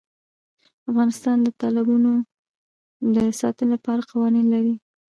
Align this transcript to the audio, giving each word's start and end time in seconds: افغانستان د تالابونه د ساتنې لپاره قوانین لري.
افغانستان 0.89 1.37
د 1.43 1.47
تالابونه 1.61 2.11
د 3.15 3.17
ساتنې 3.39 3.69
لپاره 3.73 4.01
قوانین 4.11 4.45
لري. 4.53 4.75